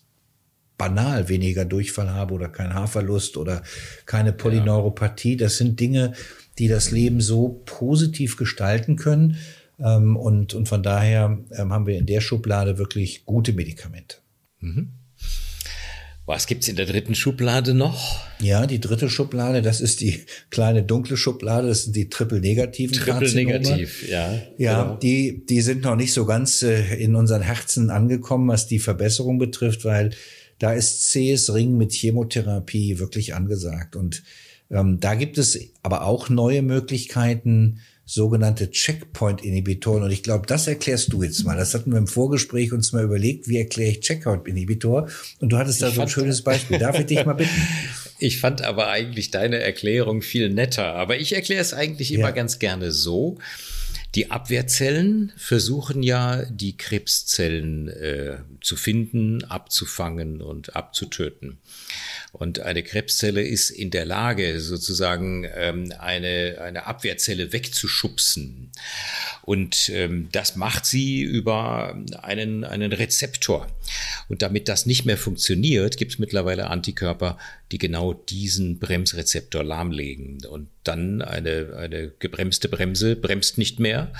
banal 0.76 1.28
weniger 1.28 1.64
Durchfall 1.64 2.10
habe 2.10 2.34
oder 2.34 2.48
kein 2.48 2.74
Haarverlust 2.74 3.36
oder 3.36 3.62
keine 4.04 4.32
Polyneuropathie. 4.32 5.36
Das 5.36 5.58
sind 5.58 5.78
Dinge, 5.78 6.12
die 6.58 6.66
das 6.66 6.90
Leben 6.90 7.20
so 7.20 7.62
positiv 7.66 8.36
gestalten 8.36 8.96
können. 8.96 9.36
Ähm, 9.78 10.16
und, 10.16 10.54
und 10.54 10.68
von 10.68 10.82
daher 10.82 11.38
ähm, 11.52 11.72
haben 11.72 11.86
wir 11.86 11.98
in 11.98 12.06
der 12.06 12.20
Schublade 12.20 12.78
wirklich 12.78 13.24
gute 13.26 13.52
Medikamente. 13.52 14.16
Mhm. 14.60 14.88
Was 16.28 16.46
gibt's 16.46 16.68
in 16.68 16.76
der 16.76 16.84
dritten 16.84 17.14
Schublade 17.14 17.72
noch? 17.72 18.20
Ja, 18.38 18.66
die 18.66 18.80
dritte 18.80 19.08
Schublade, 19.08 19.62
das 19.62 19.80
ist 19.80 20.02
die 20.02 20.26
kleine 20.50 20.82
dunkle 20.82 21.16
Schublade, 21.16 21.68
das 21.68 21.84
sind 21.84 21.96
die 21.96 22.10
triple-negativen 22.10 22.94
Triple-negativ, 22.94 24.06
ja. 24.06 24.34
Ja, 24.58 24.82
genau. 24.82 24.96
die, 24.96 25.46
die 25.46 25.62
sind 25.62 25.84
noch 25.84 25.96
nicht 25.96 26.12
so 26.12 26.26
ganz 26.26 26.62
äh, 26.62 26.96
in 27.02 27.14
unseren 27.14 27.40
Herzen 27.40 27.88
angekommen, 27.88 28.46
was 28.46 28.66
die 28.66 28.78
Verbesserung 28.78 29.38
betrifft, 29.38 29.86
weil 29.86 30.10
da 30.58 30.74
ist 30.74 31.10
CS 31.10 31.54
Ring 31.54 31.78
mit 31.78 31.92
Chemotherapie 31.92 32.98
wirklich 32.98 33.34
angesagt. 33.34 33.96
Und 33.96 34.22
ähm, 34.70 35.00
da 35.00 35.14
gibt 35.14 35.38
es 35.38 35.58
aber 35.82 36.04
auch 36.04 36.28
neue 36.28 36.60
Möglichkeiten, 36.60 37.80
sogenannte 38.08 38.70
Checkpoint-Inhibitoren. 38.70 40.02
Und 40.02 40.10
ich 40.10 40.22
glaube, 40.22 40.46
das 40.46 40.66
erklärst 40.66 41.12
du 41.12 41.22
jetzt 41.22 41.44
mal. 41.44 41.58
Das 41.58 41.74
hatten 41.74 41.90
wir 41.90 41.98
im 41.98 42.06
Vorgespräch 42.06 42.72
uns 42.72 42.94
mal 42.94 43.04
überlegt, 43.04 43.48
wie 43.48 43.58
erkläre 43.58 43.90
ich 43.90 44.00
Checkpoint-Inhibitor? 44.00 45.08
Und 45.40 45.50
du 45.50 45.58
hattest 45.58 45.82
da 45.82 45.88
ich 45.88 45.94
so 45.94 46.00
ein 46.00 46.08
schönes 46.08 46.40
Beispiel. 46.40 46.78
Darf 46.78 46.98
ich 46.98 47.06
dich 47.06 47.24
mal 47.24 47.34
bitten? 47.34 47.50
Ich 48.20 48.40
fand 48.40 48.62
aber 48.62 48.88
eigentlich 48.88 49.30
deine 49.30 49.60
Erklärung 49.60 50.22
viel 50.22 50.50
netter. 50.50 50.86
Aber 50.86 51.20
ich 51.20 51.36
erkläre 51.36 51.60
es 51.60 51.72
eigentlich 51.72 52.12
immer 52.12 52.30
ja. 52.30 52.30
ganz 52.32 52.58
gerne 52.58 52.90
so. 52.90 53.38
Die 54.14 54.30
Abwehrzellen 54.30 55.32
versuchen 55.36 56.02
ja, 56.02 56.44
die 56.46 56.76
Krebszellen 56.78 57.88
äh, 57.88 58.38
zu 58.62 58.76
finden, 58.76 59.44
abzufangen 59.44 60.40
und 60.40 60.74
abzutöten. 60.74 61.58
Und 62.32 62.60
eine 62.60 62.82
Krebszelle 62.82 63.42
ist 63.42 63.70
in 63.70 63.90
der 63.90 64.06
Lage, 64.06 64.60
sozusagen 64.60 65.46
ähm, 65.54 65.92
eine, 65.98 66.58
eine 66.62 66.86
Abwehrzelle 66.86 67.52
wegzuschubsen. 67.52 68.70
Und 69.42 69.90
ähm, 69.90 70.28
das 70.32 70.56
macht 70.56 70.86
sie 70.86 71.20
über 71.20 72.02
einen, 72.22 72.64
einen 72.64 72.92
Rezeptor. 72.92 73.68
Und 74.28 74.40
damit 74.42 74.68
das 74.68 74.86
nicht 74.86 75.04
mehr 75.04 75.18
funktioniert, 75.18 75.96
gibt 75.96 76.12
es 76.12 76.18
mittlerweile 76.18 76.68
Antikörper, 76.68 77.38
die 77.72 77.78
genau 77.78 78.14
diesen 78.14 78.78
Bremsrezeptor 78.78 79.62
lahmlegen. 79.62 80.44
Und 80.46 80.68
dann 80.88 81.22
eine, 81.22 81.74
eine 81.76 82.10
gebremste 82.18 82.68
Bremse 82.68 83.14
bremst 83.14 83.58
nicht 83.58 83.78
mehr. 83.78 84.12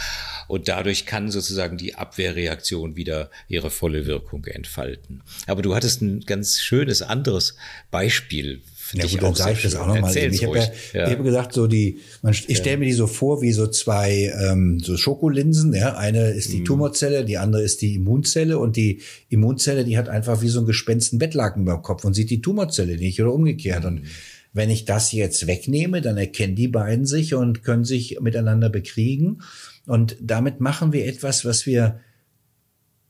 Und 0.46 0.68
dadurch 0.68 1.06
kann 1.06 1.30
sozusagen 1.30 1.76
die 1.76 1.94
Abwehrreaktion 1.94 2.96
wieder 2.96 3.30
ihre 3.48 3.70
volle 3.70 4.06
Wirkung 4.06 4.44
entfalten. 4.44 5.22
Aber 5.46 5.62
du 5.62 5.74
hattest 5.74 6.02
ein 6.02 6.20
ganz 6.20 6.60
schönes 6.60 7.02
anderes 7.02 7.56
Beispiel 7.90 8.62
ja, 8.94 9.06
gut, 9.06 9.22
dann 9.22 9.34
sage 9.34 9.52
ich 9.52 9.62
das 9.62 9.74
auch 9.74 9.86
nochmal. 9.86 10.16
Ich 10.16 10.44
habe 10.44 10.58
ja, 10.58 10.64
ja. 10.94 11.06
Ich 11.08 11.14
hab 11.14 11.22
gesagt, 11.22 11.52
so 11.52 11.66
die, 11.66 11.98
man, 12.22 12.32
ich 12.32 12.48
ja. 12.48 12.56
stelle 12.56 12.78
mir 12.78 12.86
die 12.86 12.92
so 12.92 13.06
vor 13.06 13.42
wie 13.42 13.52
so 13.52 13.66
zwei 13.66 14.32
ähm, 14.40 14.80
so 14.80 14.96
Schokolinsen. 14.96 15.74
Ja, 15.74 15.96
eine 15.96 16.30
ist 16.30 16.52
die 16.52 16.60
mm. 16.60 16.64
Tumorzelle, 16.64 17.24
die 17.24 17.36
andere 17.36 17.62
ist 17.62 17.82
die 17.82 17.94
Immunzelle 17.94 18.58
und 18.58 18.76
die 18.76 19.02
Immunzelle, 19.28 19.84
die 19.84 19.98
hat 19.98 20.08
einfach 20.08 20.40
wie 20.40 20.48
so 20.48 20.60
ein 20.60 20.66
gespensten 20.66 21.18
Bettlaken 21.18 21.64
beim 21.64 21.82
Kopf 21.82 22.04
und 22.04 22.14
sieht 22.14 22.30
die 22.30 22.40
Tumorzelle 22.40 22.96
nicht 22.96 23.20
oder 23.20 23.32
umgekehrt. 23.32 23.84
Mm. 23.84 23.86
Und 23.86 24.02
wenn 24.52 24.70
ich 24.70 24.84
das 24.84 25.12
jetzt 25.12 25.46
wegnehme, 25.46 26.00
dann 26.00 26.16
erkennen 26.16 26.56
die 26.56 26.68
beiden 26.68 27.06
sich 27.06 27.34
und 27.34 27.62
können 27.62 27.84
sich 27.84 28.18
miteinander 28.20 28.70
bekriegen. 28.70 29.42
Und 29.86 30.16
damit 30.20 30.60
machen 30.60 30.92
wir 30.92 31.06
etwas, 31.06 31.44
was 31.44 31.66
wir 31.66 32.00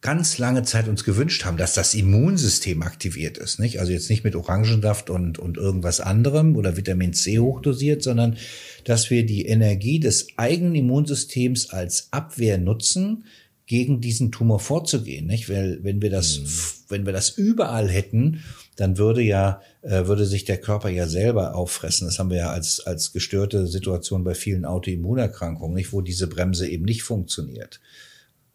ganz 0.00 0.38
lange 0.38 0.62
Zeit 0.62 0.86
uns 0.86 1.02
gewünscht 1.02 1.44
haben, 1.44 1.56
dass 1.56 1.74
das 1.74 1.94
Immunsystem 1.94 2.82
aktiviert 2.82 3.36
ist, 3.36 3.58
nicht? 3.58 3.80
Also 3.80 3.92
jetzt 3.92 4.08
nicht 4.10 4.22
mit 4.22 4.36
Orangensaft 4.36 5.10
und, 5.10 5.38
und 5.38 5.56
irgendwas 5.56 6.00
anderem 6.00 6.56
oder 6.56 6.76
Vitamin 6.76 7.14
C 7.14 7.40
hochdosiert, 7.40 8.02
sondern 8.02 8.36
dass 8.84 9.10
wir 9.10 9.26
die 9.26 9.46
Energie 9.46 9.98
des 9.98 10.28
eigenen 10.36 10.76
Immunsystems 10.76 11.70
als 11.70 12.08
Abwehr 12.12 12.58
nutzen, 12.58 13.24
gegen 13.68 14.00
diesen 14.00 14.32
Tumor 14.32 14.58
vorzugehen, 14.58 15.26
nicht? 15.26 15.48
Weil, 15.50 15.84
wenn 15.84 16.02
wir 16.02 16.10
das, 16.10 16.38
mhm. 16.38 16.46
wenn 16.88 17.06
wir 17.06 17.12
das 17.12 17.28
überall 17.28 17.88
hätten, 17.88 18.42
dann 18.76 18.96
würde 18.96 19.22
ja, 19.22 19.60
äh, 19.82 20.06
würde 20.06 20.24
sich 20.24 20.46
der 20.46 20.56
Körper 20.56 20.88
ja 20.88 21.06
selber 21.06 21.54
auffressen. 21.54 22.08
Das 22.08 22.18
haben 22.18 22.30
wir 22.30 22.38
ja 22.38 22.50
als, 22.50 22.80
als 22.80 23.12
gestörte 23.12 23.66
Situation 23.66 24.24
bei 24.24 24.34
vielen 24.34 24.64
Autoimmunerkrankungen, 24.64 25.74
nicht? 25.74 25.92
Wo 25.92 26.00
diese 26.00 26.28
Bremse 26.28 26.66
eben 26.66 26.86
nicht 26.86 27.02
funktioniert. 27.02 27.80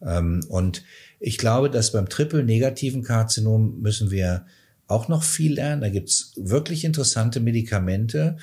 Ähm, 0.02 0.40
und 0.48 0.82
ich 1.20 1.38
glaube, 1.38 1.70
dass 1.70 1.92
beim 1.92 2.08
triple-negativen 2.08 3.04
Karzinom 3.04 3.80
müssen 3.80 4.10
wir 4.10 4.46
auch 4.88 5.06
noch 5.06 5.22
viel 5.22 5.54
lernen. 5.54 5.80
Da 5.80 5.90
gibt's 5.90 6.32
wirklich 6.36 6.84
interessante 6.84 7.38
Medikamente, 7.38 8.36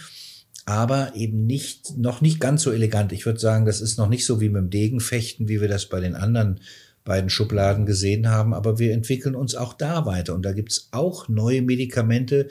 aber 0.66 1.16
eben 1.16 1.46
nicht, 1.46 1.98
noch 1.98 2.22
nicht 2.22 2.40
ganz 2.40 2.62
so 2.64 2.72
elegant. 2.72 3.12
Ich 3.12 3.26
würde 3.26 3.40
sagen, 3.40 3.66
das 3.66 3.82
ist 3.82 3.98
noch 3.98 4.10
nicht 4.10 4.26
so 4.26 4.40
wie 4.42 4.50
mit 4.50 4.62
dem 4.62 4.70
Degenfechten, 4.70 5.48
wie 5.48 5.62
wir 5.62 5.68
das 5.68 5.88
bei 5.88 6.00
den 6.00 6.16
anderen 6.16 6.60
beiden 7.04 7.30
Schubladen 7.30 7.86
gesehen 7.86 8.30
haben, 8.30 8.54
aber 8.54 8.78
wir 8.78 8.94
entwickeln 8.94 9.36
uns 9.36 9.56
auch 9.56 9.74
da 9.74 10.06
weiter. 10.06 10.36
Und 10.36 10.44
da 10.44 10.52
gibt's 10.52 10.90
auch 10.92 11.28
neue 11.28 11.62
Medikamente. 11.62 12.48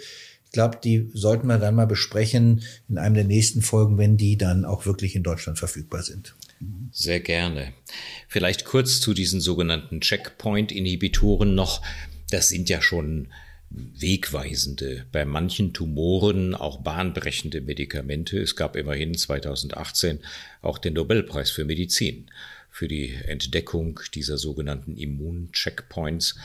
Ich 0.47 0.53
glaube, 0.53 0.79
die 0.83 1.09
sollten 1.15 1.47
wir 1.47 1.59
dann 1.59 1.77
mal 1.77 1.87
besprechen 1.87 2.63
in 2.89 2.99
einem 2.99 3.15
der 3.15 3.25
nächsten 3.25 3.63
Folgen, 3.63 3.99
wenn 3.99 4.17
die 4.17 4.37
dann 4.37 4.65
auch 4.65 4.87
wirklich 4.87 5.15
in 5.15 5.23
Deutschland 5.23 5.59
verfügbar 5.59 6.03
sind. 6.03 6.35
Sehr 6.93 7.21
gerne. 7.21 7.73
Vielleicht 8.29 8.65
kurz 8.65 9.01
zu 9.01 9.15
diesen 9.15 9.41
sogenannten 9.41 10.01
Checkpoint-Inhibitoren 10.01 11.55
noch. 11.55 11.83
Das 12.31 12.49
sind 12.49 12.69
ja 12.69 12.83
schon 12.83 13.29
wegweisende, 13.71 15.07
bei 15.13 15.25
manchen 15.25 15.73
Tumoren 15.73 16.55
auch 16.55 16.79
bahnbrechende 16.83 17.61
Medikamente. 17.61 18.39
Es 18.41 18.57
gab 18.57 18.77
immerhin 18.77 19.15
2018 19.17 20.19
auch 20.61 20.79
den 20.79 20.95
Nobelpreis 20.95 21.51
für 21.51 21.65
Medizin 21.65 22.31
für 22.71 22.89
die 22.89 23.15
Entdeckung 23.27 24.01
dieser 24.15 24.39
sogenannten 24.39 24.97
Immuncheckpoints, 24.97 26.37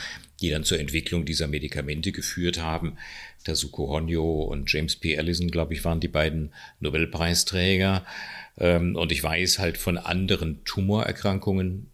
die 0.41 0.49
dann 0.49 0.63
zur 0.63 0.79
Entwicklung 0.79 1.23
dieser 1.23 1.47
Medikamente 1.47 2.11
geführt 2.11 2.59
haben. 2.59 2.97
Tasuko 3.43 3.89
Honyo 3.89 4.43
und 4.43 4.71
James 4.71 4.95
P. 4.95 5.13
Ellison, 5.13 5.51
glaube 5.51 5.75
ich, 5.75 5.85
waren 5.85 5.99
die 5.99 6.07
beiden 6.07 6.51
Nobelpreisträger. 6.79 8.05
Ähm, 8.57 8.95
und 8.95 9.11
ich 9.11 9.23
weiß 9.23 9.59
halt 9.59 9.77
von 9.77 9.97
anderen 9.97 10.63
Tumorerkrankungen, 10.65 11.87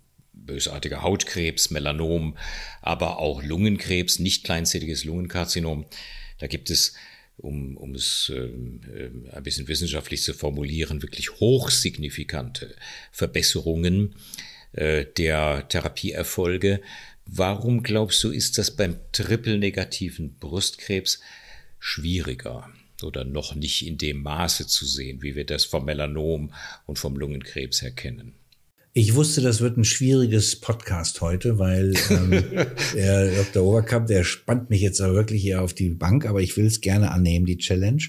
bösartiger 0.45 1.01
Hautkrebs, 1.01 1.71
Melanom, 1.71 2.37
aber 2.81 3.19
auch 3.19 3.43
Lungenkrebs, 3.43 4.19
nicht 4.19 4.43
kleinzelliges 4.43 5.03
Lungenkarzinom. 5.03 5.85
Da 6.39 6.47
gibt 6.47 6.69
es 6.69 6.93
um, 7.37 7.77
um 7.77 7.95
es 7.95 8.31
ähm, 8.33 8.81
äh, 8.93 9.35
ein 9.35 9.43
bisschen 9.43 9.67
wissenschaftlich 9.67 10.21
zu 10.23 10.33
formulieren, 10.33 11.01
wirklich 11.01 11.39
hochsignifikante 11.39 12.75
Verbesserungen 13.11 14.15
äh, 14.73 15.05
der 15.17 15.67
Therapieerfolge. 15.67 16.81
Warum 17.25 17.83
glaubst 17.83 18.23
du, 18.23 18.31
ist 18.31 18.57
das 18.57 18.75
beim 18.75 18.97
triple-negativen 19.11 20.37
Brustkrebs 20.37 21.19
schwieriger 21.79 22.69
oder 23.01 23.23
noch 23.23 23.55
nicht 23.55 23.85
in 23.85 23.97
dem 23.97 24.21
Maße 24.21 24.67
zu 24.67 24.85
sehen, 24.85 25.21
wie 25.21 25.35
wir 25.35 25.45
das 25.45 25.65
vom 25.65 25.85
Melanom 25.85 26.53
und 26.85 26.99
vom 26.99 27.15
Lungenkrebs 27.15 27.81
erkennen? 27.81 28.35
Ich 28.93 29.15
wusste, 29.15 29.39
das 29.39 29.61
wird 29.61 29.77
ein 29.77 29.85
schwieriges 29.85 30.57
Podcast 30.57 31.21
heute, 31.21 31.57
weil 31.57 31.93
ähm, 32.09 32.31
der 32.93 33.31
Dr. 33.31 33.63
Overkamp, 33.63 34.07
der 34.07 34.25
spannt 34.25 34.69
mich 34.69 34.81
jetzt 34.81 34.99
aber 34.99 35.13
wirklich 35.13 35.41
hier 35.41 35.61
auf 35.61 35.73
die 35.73 35.91
Bank, 35.91 36.25
aber 36.25 36.41
ich 36.41 36.57
will 36.57 36.65
es 36.65 36.81
gerne 36.81 37.11
annehmen, 37.11 37.45
die 37.45 37.57
Challenge. 37.57 38.03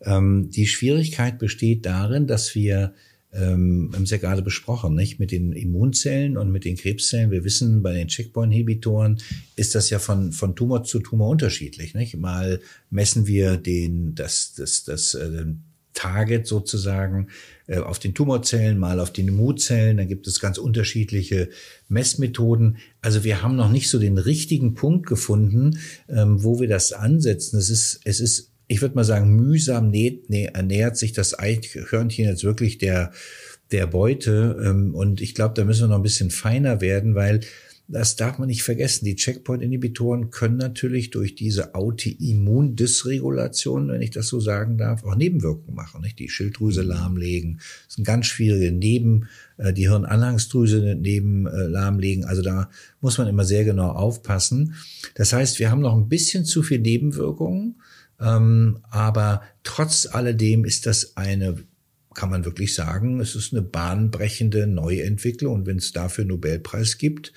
Ähm, 0.00 0.48
die 0.50 0.68
Schwierigkeit 0.68 1.40
besteht 1.40 1.86
darin, 1.86 2.28
dass 2.28 2.54
wir, 2.54 2.94
ähm, 3.32 3.90
haben 3.92 4.04
es 4.04 4.10
ja 4.10 4.18
gerade 4.18 4.42
besprochen, 4.42 4.94
nicht 4.94 5.18
mit 5.18 5.32
den 5.32 5.52
Immunzellen 5.52 6.36
und 6.36 6.52
mit 6.52 6.64
den 6.64 6.76
Krebszellen. 6.76 7.32
Wir 7.32 7.42
wissen, 7.42 7.82
bei 7.82 7.92
den 7.92 8.06
Checkpoint-Inhibitoren 8.06 9.20
ist 9.56 9.74
das 9.74 9.90
ja 9.90 9.98
von, 9.98 10.30
von 10.30 10.54
Tumor 10.54 10.84
zu 10.84 11.00
Tumor 11.00 11.30
unterschiedlich. 11.30 11.94
Nicht? 11.94 12.16
Mal 12.16 12.60
messen 12.90 13.26
wir 13.26 13.56
den, 13.56 14.14
das, 14.14 14.54
das, 14.54 14.84
das, 14.84 15.14
äh, 15.14 15.46
Target 15.94 16.46
sozusagen 16.46 17.28
äh, 17.66 17.78
auf 17.78 17.98
den 17.98 18.14
Tumorzellen, 18.14 18.78
mal 18.78 19.00
auf 19.00 19.12
den 19.12 19.28
Immunzellen. 19.28 19.96
Da 19.96 20.04
gibt 20.04 20.26
es 20.26 20.40
ganz 20.40 20.58
unterschiedliche 20.58 21.50
Messmethoden. 21.88 22.78
Also 23.02 23.24
wir 23.24 23.42
haben 23.42 23.56
noch 23.56 23.70
nicht 23.70 23.90
so 23.90 23.98
den 23.98 24.18
richtigen 24.18 24.74
Punkt 24.74 25.06
gefunden, 25.06 25.78
ähm, 26.08 26.42
wo 26.42 26.60
wir 26.60 26.68
das 26.68 26.92
ansetzen. 26.92 27.58
Es 27.58 27.70
ist, 27.70 28.00
es 28.04 28.20
ist, 28.20 28.52
ich 28.66 28.80
würde 28.82 28.94
mal 28.94 29.04
sagen, 29.04 29.34
mühsam 29.34 29.90
näht, 29.90 30.30
nä, 30.30 30.50
ernährt 30.52 30.96
sich 30.96 31.12
das 31.12 31.38
Eichhörnchen 31.38 32.26
jetzt 32.26 32.44
wirklich 32.44 32.78
der 32.78 33.12
der 33.72 33.86
Beute. 33.86 34.56
Ähm, 34.64 34.94
und 34.94 35.20
ich 35.20 35.34
glaube, 35.34 35.54
da 35.54 35.64
müssen 35.64 35.82
wir 35.82 35.88
noch 35.88 35.96
ein 35.96 36.02
bisschen 36.02 36.30
feiner 36.30 36.80
werden, 36.80 37.14
weil 37.14 37.40
das 37.90 38.16
darf 38.16 38.38
man 38.38 38.48
nicht 38.48 38.62
vergessen. 38.62 39.06
Die 39.06 39.16
Checkpoint-Inhibitoren 39.16 40.30
können 40.30 40.58
natürlich 40.58 41.08
durch 41.08 41.34
diese 41.34 41.74
Autoimmundysregulation, 41.74 43.88
wenn 43.88 44.02
ich 44.02 44.10
das 44.10 44.28
so 44.28 44.40
sagen 44.40 44.76
darf, 44.76 45.04
auch 45.04 45.16
Nebenwirkungen 45.16 45.74
machen. 45.74 46.02
Nicht? 46.02 46.18
Die 46.18 46.28
Schilddrüse 46.28 46.82
mhm. 46.82 46.88
lahmlegen. 46.88 47.56
Das 47.56 47.94
ist 47.94 47.98
ein 47.98 48.04
ganz 48.04 48.26
schwierige 48.26 48.72
Neben, 48.72 49.28
äh, 49.56 49.72
die 49.72 49.88
Hirnanhangsdrüse 49.88 50.98
neben 51.00 51.46
äh, 51.46 51.66
lahmlegen. 51.66 52.26
Also 52.26 52.42
da 52.42 52.68
muss 53.00 53.16
man 53.16 53.26
immer 53.26 53.46
sehr 53.46 53.64
genau 53.64 53.88
aufpassen. 53.88 54.74
Das 55.14 55.32
heißt, 55.32 55.58
wir 55.58 55.70
haben 55.70 55.80
noch 55.80 55.96
ein 55.96 56.10
bisschen 56.10 56.44
zu 56.44 56.62
viel 56.62 56.80
Nebenwirkungen. 56.80 57.80
Ähm, 58.20 58.80
aber 58.90 59.40
trotz 59.62 60.06
alledem 60.06 60.66
ist 60.66 60.84
das 60.84 61.16
eine 61.16 61.56
kann 62.14 62.30
man 62.30 62.44
wirklich 62.44 62.74
sagen, 62.74 63.20
es 63.20 63.36
ist 63.36 63.52
eine 63.52 63.62
bahnbrechende 63.62 64.66
Neuentwicklung. 64.66 65.54
Und 65.54 65.66
wenn 65.66 65.76
es 65.76 65.92
dafür 65.92 66.24
Nobelpreis 66.24 66.98
gibt, 66.98 67.32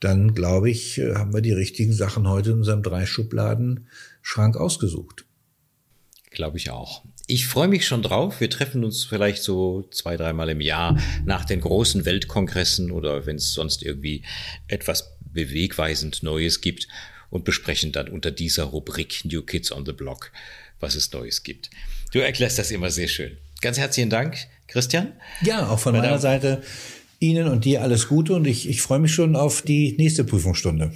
dann 0.00 0.34
glaube 0.34 0.70
ich, 0.70 0.98
äh, 0.98 1.14
haben 1.14 1.32
wir 1.32 1.40
die 1.40 1.52
richtigen 1.52 1.92
Sachen 1.92 2.28
heute 2.28 2.50
in 2.50 2.58
unserem 2.58 2.82
Drei-Schubladen-Schrank 2.82 4.56
ausgesucht. 4.56 5.24
Glaube 6.30 6.58
ich 6.58 6.70
auch. 6.70 7.02
Ich 7.26 7.46
freue 7.46 7.68
mich 7.68 7.86
schon 7.86 8.02
drauf. 8.02 8.40
Wir 8.40 8.50
treffen 8.50 8.84
uns 8.84 9.04
vielleicht 9.04 9.42
so 9.42 9.88
zwei, 9.90 10.16
dreimal 10.16 10.50
im 10.50 10.60
Jahr 10.60 10.98
nach 11.24 11.44
den 11.44 11.60
großen 11.60 12.04
Weltkongressen 12.04 12.90
oder 12.92 13.26
wenn 13.26 13.36
es 13.36 13.52
sonst 13.52 13.82
irgendwie 13.82 14.22
etwas 14.68 15.16
bewegweisend 15.20 16.22
Neues 16.22 16.60
gibt 16.60 16.88
und 17.30 17.44
besprechen 17.44 17.92
dann 17.92 18.08
unter 18.08 18.30
dieser 18.30 18.64
Rubrik 18.64 19.24
New 19.24 19.42
Kids 19.42 19.72
on 19.72 19.84
the 19.86 19.92
Block, 19.92 20.30
was 20.78 20.94
es 20.94 21.10
Neues 21.12 21.42
gibt. 21.42 21.70
Du 22.12 22.20
erklärst 22.20 22.58
das 22.58 22.70
immer 22.70 22.90
sehr 22.90 23.08
schön. 23.08 23.36
Ganz 23.60 23.78
herzlichen 23.78 24.10
Dank, 24.10 24.36
Christian. 24.68 25.12
Ja, 25.42 25.68
auch 25.68 25.78
von 25.78 25.96
meiner 25.96 26.18
Seite 26.18 26.62
Ihnen 27.18 27.48
und 27.48 27.64
dir 27.64 27.82
alles 27.82 28.08
Gute 28.08 28.34
und 28.34 28.46
ich, 28.46 28.68
ich 28.68 28.82
freue 28.82 28.98
mich 28.98 29.12
schon 29.12 29.36
auf 29.36 29.62
die 29.62 29.94
nächste 29.98 30.24
Prüfungsstunde. 30.24 30.92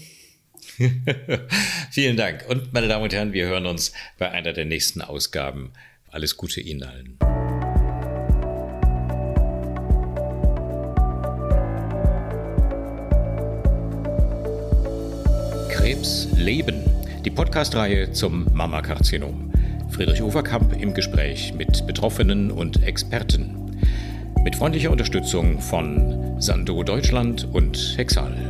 Vielen 1.91 2.17
Dank. 2.17 2.45
Und 2.49 2.73
meine 2.73 2.89
Damen 2.89 3.05
und 3.05 3.13
Herren, 3.13 3.33
wir 3.33 3.47
hören 3.47 3.67
uns 3.67 3.93
bei 4.19 4.31
einer 4.31 4.53
der 4.53 4.65
nächsten 4.65 5.03
Ausgaben. 5.03 5.73
Alles 6.09 6.37
Gute 6.37 6.61
Ihnen 6.61 6.83
allen. 6.83 7.19
Krebs 15.71 16.29
leben. 16.37 16.85
Die 17.25 17.31
Podcastreihe 17.31 18.13
zum 18.13 18.47
Mammakarzinom. 18.53 19.53
Friedrich 19.91 20.23
Uferkamp 20.23 20.75
im 20.81 20.95
Gespräch 20.95 21.53
mit 21.55 21.87
Betroffenen 21.87 22.51
und 22.51 22.83
Experten. 22.83 23.60
Mit 24.43 24.57
freundlicher 24.57 24.91
Unterstützung 24.91 25.61
von 25.61 26.41
Sando 26.41 26.83
Deutschland 26.83 27.47
und 27.53 27.95
Hexal. 27.99 28.50